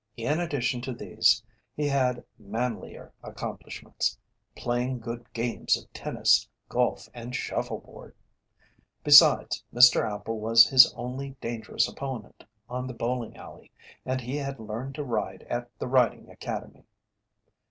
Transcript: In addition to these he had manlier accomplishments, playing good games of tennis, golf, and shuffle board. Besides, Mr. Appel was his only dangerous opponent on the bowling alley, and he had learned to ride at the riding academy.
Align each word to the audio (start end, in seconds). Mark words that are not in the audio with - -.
In 0.17 0.39
addition 0.39 0.81
to 0.81 0.93
these 0.93 1.43
he 1.75 1.85
had 1.87 2.25
manlier 2.39 3.13
accomplishments, 3.21 4.17
playing 4.55 4.97
good 4.99 5.31
games 5.31 5.77
of 5.77 5.93
tennis, 5.93 6.49
golf, 6.69 7.07
and 7.13 7.35
shuffle 7.35 7.77
board. 7.77 8.15
Besides, 9.03 9.63
Mr. 9.71 10.03
Appel 10.11 10.39
was 10.39 10.67
his 10.69 10.91
only 10.95 11.35
dangerous 11.39 11.87
opponent 11.87 12.43
on 12.67 12.87
the 12.87 12.95
bowling 12.95 13.37
alley, 13.37 13.71
and 14.03 14.19
he 14.19 14.37
had 14.37 14.59
learned 14.59 14.95
to 14.95 15.03
ride 15.03 15.43
at 15.51 15.69
the 15.77 15.85
riding 15.87 16.31
academy. 16.31 16.87